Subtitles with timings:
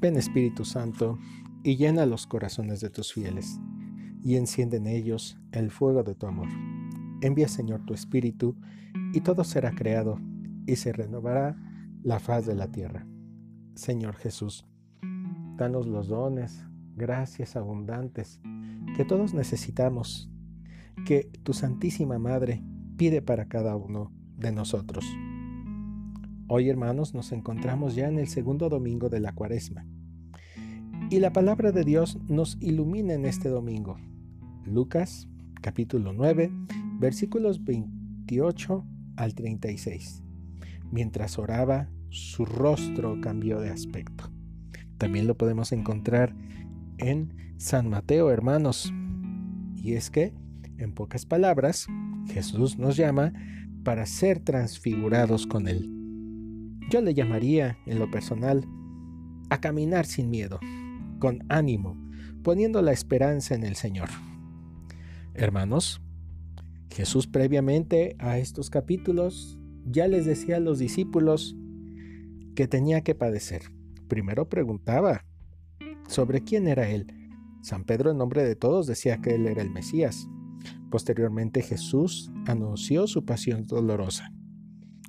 [0.00, 1.18] Ven Espíritu Santo
[1.64, 3.58] y llena los corazones de tus fieles
[4.22, 6.48] y enciende en ellos el fuego de tu amor.
[7.20, 8.56] Envía Señor tu Espíritu
[9.12, 10.20] y todo será creado
[10.66, 11.56] y se renovará
[12.02, 13.06] la faz de la tierra.
[13.74, 14.66] Señor Jesús,
[15.56, 18.40] danos los dones, gracias abundantes
[18.96, 20.30] que todos necesitamos,
[21.06, 22.62] que tu Santísima Madre
[22.96, 25.04] pide para cada uno de nosotros.
[26.50, 29.84] Hoy, hermanos, nos encontramos ya en el segundo domingo de la cuaresma.
[31.10, 33.98] Y la palabra de Dios nos ilumina en este domingo.
[34.64, 35.28] Lucas
[35.60, 36.50] capítulo 9,
[37.00, 38.82] versículos 28
[39.16, 40.22] al 36.
[40.90, 44.32] Mientras oraba, su rostro cambió de aspecto.
[44.96, 46.34] También lo podemos encontrar
[46.96, 48.90] en San Mateo, hermanos.
[49.76, 50.32] Y es que,
[50.78, 51.88] en pocas palabras,
[52.28, 53.34] Jesús nos llama
[53.84, 55.97] para ser transfigurados con Él.
[56.90, 58.66] Yo le llamaría, en lo personal,
[59.50, 60.58] a caminar sin miedo,
[61.18, 61.96] con ánimo,
[62.42, 64.08] poniendo la esperanza en el Señor.
[65.34, 66.00] Hermanos,
[66.90, 71.56] Jesús previamente a estos capítulos ya les decía a los discípulos
[72.54, 73.62] que tenía que padecer.
[74.08, 75.24] Primero preguntaba
[76.08, 77.06] sobre quién era Él.
[77.62, 80.26] San Pedro en nombre de todos decía que Él era el Mesías.
[80.90, 84.32] Posteriormente Jesús anunció su pasión dolorosa.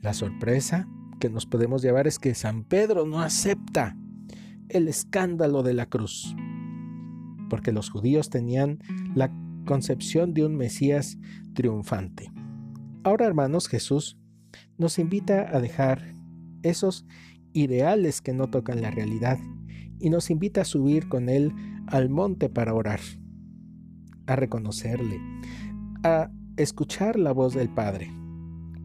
[0.00, 0.88] La sorpresa
[1.26, 3.96] que nos podemos llevar es que San Pedro no acepta
[4.68, 6.36] el escándalo de la cruz,
[7.50, 8.78] porque los judíos tenían
[9.16, 9.32] la
[9.66, 11.18] concepción de un Mesías
[11.52, 12.30] triunfante.
[13.02, 14.16] Ahora, hermanos, Jesús
[14.78, 16.14] nos invita a dejar
[16.62, 17.04] esos
[17.52, 19.40] ideales que no tocan la realidad
[19.98, 21.52] y nos invita a subir con Él
[21.88, 23.00] al monte para orar,
[24.28, 25.20] a reconocerle,
[26.04, 28.12] a escuchar la voz del Padre,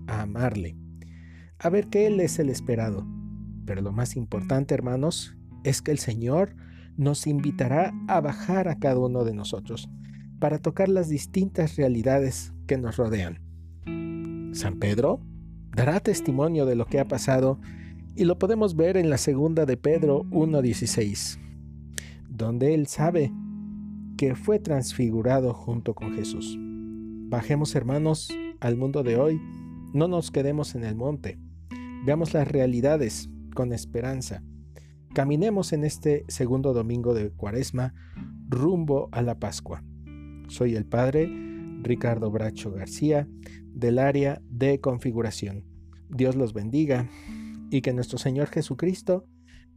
[0.08, 0.81] a amarle,
[1.62, 3.06] a ver que Él es el esperado.
[3.66, 6.56] Pero lo más importante, hermanos, es que el Señor
[6.98, 9.90] nos invitará a bajar a cada uno de nosotros
[10.40, 13.40] para tocar las distintas realidades que nos rodean.
[14.54, 15.22] San Pedro
[15.76, 17.60] dará testimonio de lo que ha pasado
[18.16, 21.40] y lo podemos ver en la segunda de Pedro 1.16,
[22.28, 23.32] donde él sabe
[24.18, 26.58] que fue transfigurado junto con Jesús.
[26.60, 28.30] Bajemos hermanos
[28.60, 29.40] al mundo de hoy,
[29.94, 31.40] no nos quedemos en el monte,
[32.04, 34.44] Veamos las realidades con esperanza.
[35.14, 37.94] Caminemos en este segundo domingo de Cuaresma
[38.50, 39.84] rumbo a la Pascua.
[40.48, 41.30] Soy el Padre
[41.84, 43.28] Ricardo Bracho García
[43.68, 45.64] del área de configuración.
[46.10, 47.08] Dios los bendiga
[47.70, 49.28] y que nuestro Señor Jesucristo,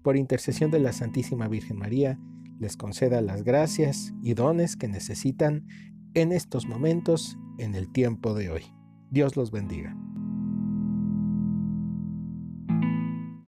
[0.02, 2.18] por intercesión de la Santísima Virgen María,
[2.58, 5.66] les conceda las gracias y dones que necesitan
[6.14, 8.62] en estos momentos en el tiempo de hoy.
[9.10, 9.94] Dios los bendiga.